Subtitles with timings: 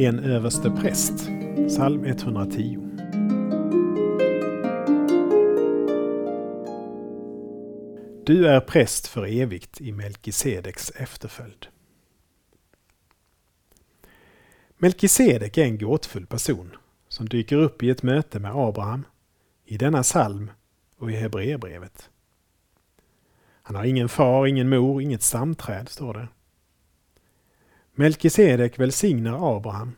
[0.00, 1.28] En överste präst,
[1.68, 2.78] psalm 110.
[8.24, 11.66] Du är präst för evigt i Melkisedeks efterföljd.
[14.76, 16.76] Melkisedek är en gåtfull person
[17.08, 19.06] som dyker upp i ett möte med Abraham,
[19.64, 20.50] i denna psalm
[20.98, 22.10] och i Hebreerbrevet.
[23.62, 26.28] Han har ingen far, ingen mor, inget stamträd, står det.
[27.98, 29.92] Melkisedek välsignar Abraham.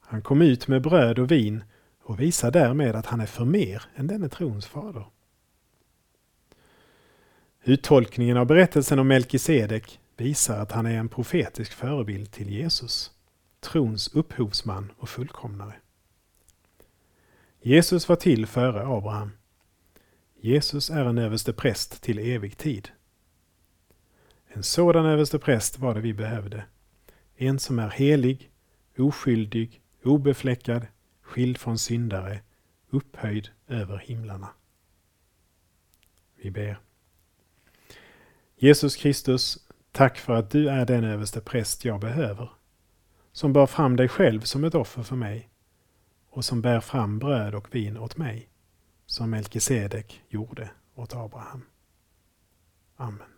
[0.00, 1.64] Han kom ut med bröd och vin
[2.02, 5.06] och visar därmed att han är för mer än denne trons fader.
[7.64, 13.10] Uttolkningen av berättelsen om Melkisedek visar att han är en profetisk förebild till Jesus,
[13.60, 15.74] trons upphovsman och fullkomnare.
[17.60, 19.30] Jesus var till före Abraham.
[20.40, 22.88] Jesus är en överste präst till evig tid.
[24.48, 26.64] En sådan överste präst var det vi behövde.
[27.40, 28.50] En som är helig,
[28.96, 30.86] oskyldig, obefläckad,
[31.22, 32.40] skild från syndare,
[32.90, 34.48] upphöjd över himlarna.
[36.36, 36.80] Vi ber.
[38.56, 39.58] Jesus Kristus,
[39.92, 42.50] tack för att du är den överste präst jag behöver,
[43.32, 45.50] som bar fram dig själv som ett offer för mig
[46.30, 48.48] och som bär fram bröd och vin åt mig,
[49.06, 51.64] som Melkisedek gjorde åt Abraham.
[52.96, 53.37] Amen.